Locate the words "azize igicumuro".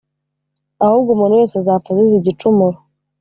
1.91-2.77